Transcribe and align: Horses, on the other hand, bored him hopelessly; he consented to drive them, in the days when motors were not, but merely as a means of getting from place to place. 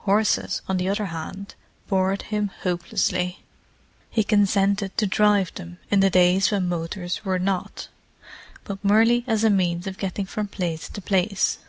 Horses, 0.00 0.60
on 0.68 0.76
the 0.76 0.90
other 0.90 1.06
hand, 1.06 1.54
bored 1.88 2.20
him 2.24 2.50
hopelessly; 2.60 3.42
he 4.10 4.22
consented 4.22 4.94
to 4.98 5.06
drive 5.06 5.54
them, 5.54 5.78
in 5.90 6.00
the 6.00 6.10
days 6.10 6.50
when 6.50 6.68
motors 6.68 7.24
were 7.24 7.38
not, 7.38 7.88
but 8.64 8.84
merely 8.84 9.24
as 9.26 9.44
a 9.44 9.48
means 9.48 9.86
of 9.86 9.96
getting 9.96 10.26
from 10.26 10.46
place 10.48 10.90
to 10.90 11.00
place. 11.00 11.60